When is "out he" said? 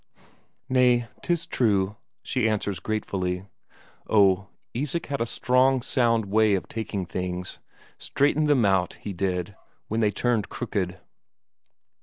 8.65-9.13